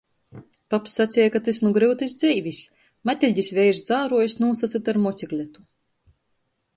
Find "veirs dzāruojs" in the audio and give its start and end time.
3.59-4.39